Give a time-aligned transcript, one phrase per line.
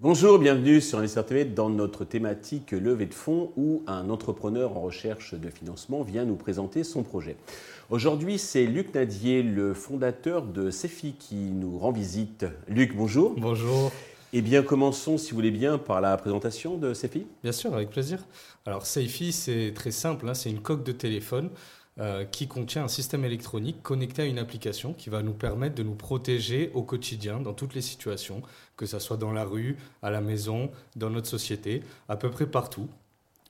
[0.00, 4.80] Bonjour, bienvenue sur Investir TV dans notre thématique levée de fonds où un entrepreneur en
[4.80, 7.36] recherche de financement vient nous présenter son projet.
[7.88, 12.44] Aujourd'hui, c'est Luc Nadier, le fondateur de CEFI, qui nous rend visite.
[12.68, 13.34] Luc, bonjour.
[13.38, 13.92] Bonjour.
[14.34, 17.26] Eh bien, commençons, si vous voulez bien, par la présentation de CEFI.
[17.42, 18.24] Bien sûr, avec plaisir.
[18.64, 21.50] Alors, CEFI, c'est très simple, hein, c'est une coque de téléphone
[21.98, 25.82] euh, qui contient un système électronique connecté à une application qui va nous permettre de
[25.82, 28.40] nous protéger au quotidien dans toutes les situations,
[28.78, 32.46] que ce soit dans la rue, à la maison, dans notre société, à peu près
[32.46, 32.88] partout.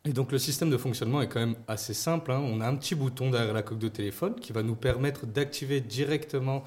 [0.05, 2.33] Et donc le système de fonctionnement est quand même assez simple.
[2.33, 2.43] Hein.
[2.45, 5.81] On a un petit bouton derrière la coque de téléphone qui va nous permettre d'activer
[5.81, 6.65] directement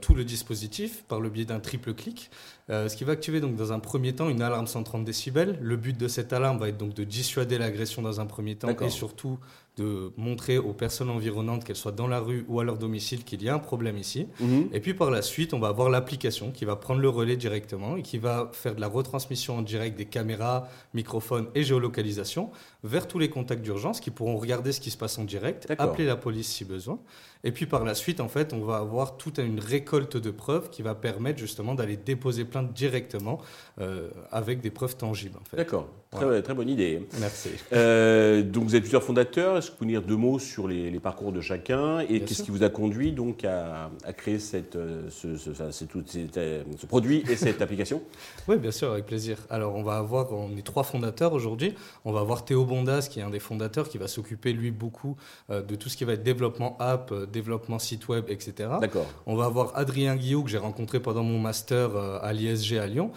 [0.00, 2.30] tout le dispositif par le biais d'un triple clic,
[2.70, 5.58] euh, ce qui va activer donc dans un premier temps une alarme 130 décibels.
[5.60, 8.74] Le but de cette alarme va être donc de dissuader l'agression dans un premier temps
[8.80, 9.38] et surtout
[9.76, 13.42] de montrer aux personnes environnantes, qu'elles soient dans la rue ou à leur domicile, qu'il
[13.42, 14.28] y a un problème ici.
[14.40, 14.68] Mhm.
[14.72, 17.96] Et puis par la suite, on va avoir l'application qui va prendre le relais directement
[17.96, 22.50] et qui va faire de la retransmission en direct des caméras, microphones et géolocalisation
[22.84, 26.06] vers tous les contacts d'urgence qui pourront regarder ce qui se passe en direct, appeler
[26.06, 27.00] la police si besoin.
[27.42, 30.70] Et puis par la suite, en fait, on va avoir toute une récolte de preuves
[30.70, 33.40] qui va permettre justement d'aller déposer plainte directement
[33.80, 35.36] euh, avec des preuves tangibles.
[35.40, 35.56] En fait.
[35.56, 37.06] D'accord, très, très, bonne idée.
[37.18, 37.48] Merci.
[37.72, 39.56] Euh, donc vous êtes plusieurs fondateurs.
[39.56, 42.52] Est-ce que vous pouvez dire deux mots sur les, parcours de chacun et qu'est-ce qui
[42.52, 48.02] vous a conduit donc à, créer cette, euh, ce, produit et cette application?
[48.46, 49.38] Oui, bien sûr, avec plaisir.
[49.48, 51.74] Alors on va avoir, on est trois fondateurs aujourd'hui.
[52.04, 55.16] On va avoir Théo Bondas qui est un des fondateurs qui va s'occuper lui beaucoup
[55.48, 58.68] de tout ce qui va être développement app, développement site web, etc.
[58.80, 59.06] D'accord.
[59.26, 63.10] On va avoir Adrien Guillot que j'ai rencontré pendant mon master à l'ISG à Lyon,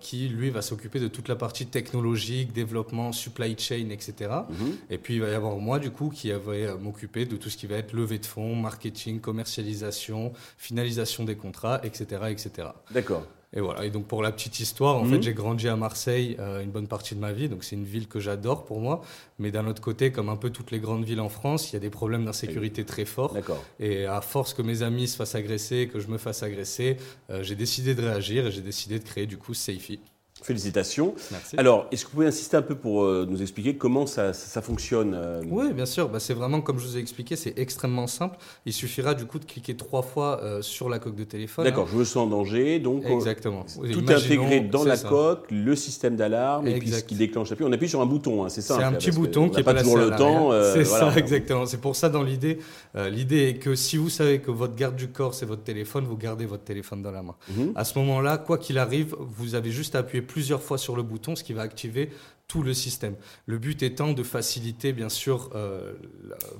[0.00, 4.30] qui lui va s'occuper de toute la partie technologique, développement, supply chain, etc.
[4.48, 4.76] Mhm.
[4.90, 7.56] Et puis il va y avoir moi du coup qui va m'occuper de tout ce
[7.56, 12.22] qui va être levée de fonds, marketing, commercialisation, finalisation des contrats, etc.
[12.30, 12.68] etc.
[12.90, 13.24] D'accord.
[13.54, 13.84] Et voilà.
[13.84, 15.22] Et donc pour la petite histoire, en fait, mhm.
[15.22, 18.08] j'ai grandi à Marseille euh, une bonne partie de ma vie, donc c'est une ville
[18.08, 19.02] que j'adore pour moi.
[19.38, 21.76] Mais d'un autre côté, comme un peu toutes les grandes villes en France, il y
[21.76, 23.36] a des problèmes d'insécurité très forts.
[23.78, 26.96] Et à force que mes amis se fassent agresser, que je me fasse agresser,
[27.30, 30.00] euh, j'ai décidé de réagir et j'ai décidé de créer du coup Safety.
[30.44, 31.14] Félicitations.
[31.56, 35.14] Alors, est-ce que vous pouvez insister un peu pour euh, nous expliquer comment ça, fonctionne
[35.14, 35.42] euh?
[35.48, 36.10] Oui, bien sûr.
[36.10, 38.36] Bah, c'est vraiment comme je vous ai expliqué, c'est extrêmement simple.
[38.66, 41.64] Il suffira du coup de cliquer trois fois euh, sur la coque de téléphone.
[41.64, 42.78] D'accord, je me sens en danger.
[42.78, 43.64] Donc, Exactement.
[43.90, 47.64] tout est intégré dans la coque, le système d'alarme, et puis ce qui déclenche l'appui.
[47.64, 49.72] On appuie sur un bouton, hein, c'est ça C'est un petit bouton qui n'est pas
[49.72, 50.50] toujours le temps.
[50.74, 51.64] c'est ça, exactement.
[51.64, 52.58] C'est pour ça, dans l'idée,
[52.94, 56.18] l'idée est que si vous savez que votre garde du corps, c'est votre téléphone, vous
[56.18, 57.34] gardez votre téléphone dans la main.
[57.56, 57.72] Mhm.
[57.74, 61.04] À ce moment-là, quoi qu'il arrive, vous avez juste à appuyer plusieurs fois sur le
[61.04, 62.10] bouton, ce qui va activer
[62.48, 63.14] tout le système.
[63.46, 65.92] Le but étant de faciliter, bien sûr, euh,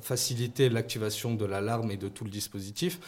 [0.01, 3.01] faciliter l'activation de l'alarme et de tout le dispositif.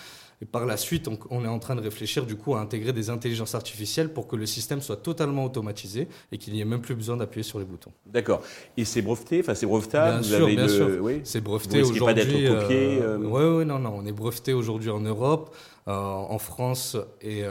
[0.42, 3.10] Et par la suite, on, est en train de réfléchir du coup à intégrer des
[3.10, 6.96] intelligences artificielles pour que le système soit totalement automatisé et qu'il n'y ait même plus
[6.96, 7.92] besoin d'appuyer sur les boutons.
[8.04, 8.42] D'accord.
[8.76, 10.22] Et c'est breveté, enfin c'est brevetable.
[10.22, 10.88] Bien sûr, bien sûr.
[11.00, 11.20] Oui.
[11.22, 12.00] C'est breveté aujourd'hui.
[12.00, 12.98] pas d'être copié.
[13.00, 13.58] Euh, oui, euh...
[13.58, 13.94] oui, non, non.
[13.98, 15.54] On est breveté aujourd'hui en Europe,
[15.86, 17.44] euh, en France et,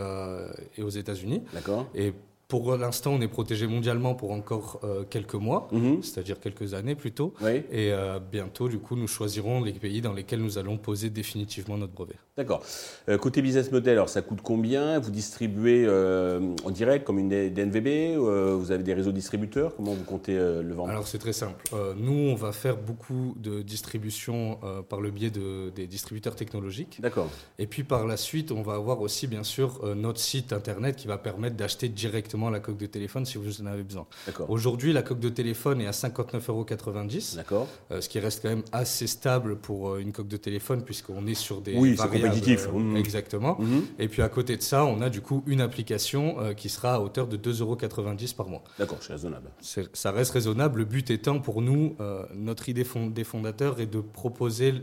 [0.78, 1.44] et aux États-Unis.
[1.54, 1.88] D'accord.
[1.96, 2.14] Et
[2.48, 6.04] pour l'instant, on est protégé mondialement pour encore euh, quelques mois, mhm.
[6.04, 7.34] c'est-à-dire quelques années plutôt.
[7.44, 11.78] Et euh, bientôt, du coup, nous choisirons les pays dans lesquels nous allons poser définitivement
[11.78, 12.16] notre brevet.
[12.38, 12.64] D'accord.
[13.10, 15.00] Euh, côté business model, alors ça coûte combien?
[15.00, 19.76] Vous distribuez en direct comme une DNVB Vous avez des réseaux distributeurs?
[19.76, 20.90] Comment vous comptez le vendre?
[20.90, 21.64] Alors c'est très simple.
[21.98, 27.00] nous, on va faire beaucoup de distribution par le biais de, des distributeurs technologiques.
[27.02, 27.30] D'accord.
[27.58, 31.08] Et puis par la suite, on va avoir aussi, bien sûr, notre site internet qui
[31.08, 34.06] va permettre d'acheter directement la coque de téléphone si vous en avez besoin.
[34.48, 36.66] Aujourd'hui, la coque de téléphone est à 59,90 euros.
[37.36, 37.68] D'accord.
[37.92, 41.26] Euh, ce qui reste quand même assez stable pour euh, une coque de téléphone puisqu'on
[41.28, 42.68] est sur des oui, c'est compétitif.
[42.68, 42.98] Euh, mmh.
[42.98, 43.58] Exactement.
[43.60, 43.80] Mmh.
[44.00, 47.00] Et puis à côté de ça, on a du coup une application qui sera à
[47.00, 47.78] hauteur de 2,90 euros
[48.38, 48.64] par mois.
[48.78, 49.50] D'accord, c'est raisonnable.
[49.62, 50.80] Ça reste raisonnable.
[50.80, 51.96] Le but étant pour nous,
[52.34, 54.74] notre idée des fondateurs est de proposer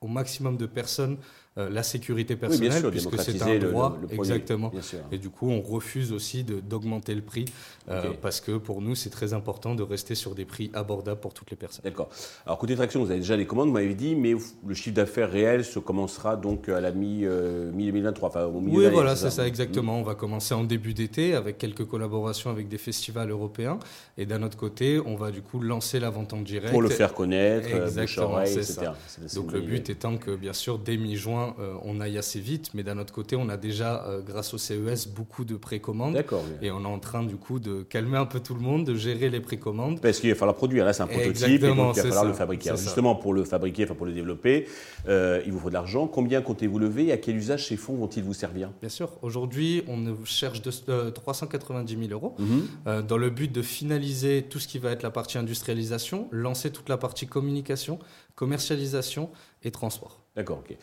[0.00, 1.16] au maximum de personnes
[1.58, 3.98] euh, la sécurité personnelle, puisque c'est un droit.
[4.10, 4.72] exactement.
[5.10, 7.44] Et du coup, on refuse aussi d'augmenter le prix,
[7.90, 11.34] euh, parce que pour nous, c'est très important de rester sur des prix abordables pour
[11.34, 11.82] toutes les personnes.
[11.84, 12.08] D'accord.
[12.46, 14.34] Alors, côté traction, vous avez déjà les commandes, vous m'avez dit, mais
[14.66, 18.90] le chiffre d'affaires réel se commencera donc à la mi-2023, euh, enfin au milieu Oui,
[18.90, 19.98] voilà, c'est ça, exactement.
[19.98, 23.78] On va commencer en début d'été avec quelques collaborations avec des festivals européens.
[24.16, 26.72] Et d'un autre côté, on va du coup lancer la vente en direct.
[26.72, 28.94] Pour le faire connaître, exactement, c'est ça.
[29.34, 32.82] Donc, le but étant que, bien sûr, dès mi-juin, point, on aille assez vite, mais
[32.82, 36.14] d'un autre côté, on a déjà, grâce au CES, beaucoup de précommandes.
[36.14, 36.44] D'accord.
[36.60, 38.94] Et on est en train, du coup, de calmer un peu tout le monde, de
[38.94, 40.00] gérer les précommandes.
[40.00, 40.84] Parce qu'il va falloir produire.
[40.84, 42.70] Là, c'est un prototype, et donc il va falloir le fabriquer.
[42.76, 44.66] justement, pour le fabriquer, enfin pour le développer,
[45.08, 46.06] il vous faut de l'argent.
[46.06, 48.70] Combien comptez-vous lever et à quel usage ces fonds vont-ils vous servir?
[48.80, 49.10] Bien sûr.
[49.22, 53.02] Aujourd'hui, on cherche de, 390 000 euros mhm.
[53.02, 56.88] dans le but de finaliser tout ce qui va être la partie industrialisation, lancer toute
[56.88, 57.98] la partie communication,
[58.34, 59.30] commercialisation
[59.62, 60.22] et transport.
[60.34, 60.74] D'accord, ok.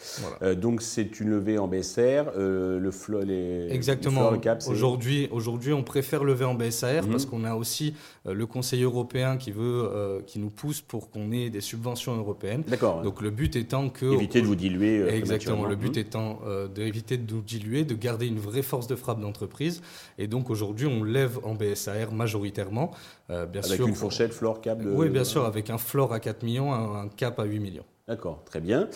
[0.44, 4.32] Euh, donc c'est une levée en BSR, euh, le flow, les, Exactement.
[4.68, 7.10] aujourd'hui, aujourd'hui, on préfère lever en BSR mhm.
[7.10, 7.96] parce qu'on a aussi
[8.28, 12.64] euh, le Conseil européen qui veut, qui nous pousse pour qu'on ait des subventions européennes.
[12.68, 13.02] D'accord.
[13.02, 15.08] Donc le but étant que éviter de vous diluer.
[15.08, 15.66] exactement.
[15.66, 16.02] Le but mhm.
[16.02, 16.40] étant
[16.74, 19.82] d'éviter de nous diluer, de garder une vraie force de frappe d'entreprise.
[20.20, 22.92] Et donc aujourd'hui, on lève en BSR majoritairement.
[23.28, 24.80] bien avec une fourchette, floor, cap.
[24.80, 24.92] De...
[24.92, 27.86] Oui, bien sûr, avec un floor à 4 millions, un cap à 8 millions.
[28.08, 28.90] D'accord, très bien.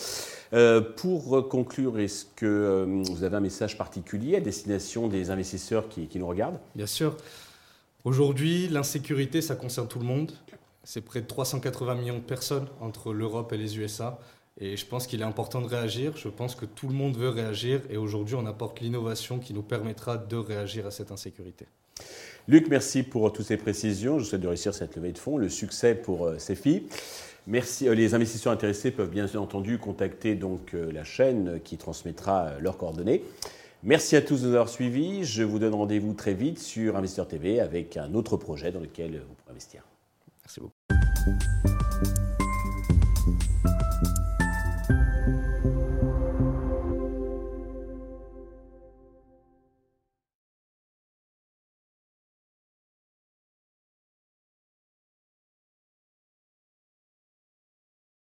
[0.54, 5.88] Euh, pour conclure, est-ce que euh, vous avez un message particulier à destination des investisseurs
[5.88, 6.60] qui, nous regardent?
[6.74, 7.16] Bien sûr.
[8.06, 10.32] Aujourd'hui, l'insécurité, ça concerne tout le monde.
[10.84, 14.20] C'est près de 380 millions de personnes entre l'Europe et les USA.
[14.60, 16.16] Et je pense qu'il est important de réagir.
[16.16, 17.82] Je pense que tout le monde veut réagir.
[17.90, 21.66] Et aujourd'hui, on apporte l'innovation qui nous permettra de réagir à cette insécurité.
[22.48, 24.20] Luc, merci pour toutes ces précisions.
[24.20, 26.84] Je vous souhaite de réussir cette levée de fonds, le succès pour euh, ces filles.
[27.48, 27.88] Merci.
[27.88, 32.60] Euh, les investisseurs intéressés peuvent bien entendu contacter donc euh, la chaîne qui transmettra euh,
[32.60, 33.24] leurs coordonnées.
[33.84, 35.26] Merci à tous de nous avoir suivis.
[35.26, 39.12] Je vous donne rendez-vous très vite sur Investisseur TV avec un autre projet dans lequel
[39.28, 39.84] vous pourrez investir.
[40.46, 41.63] Merci beaucoup.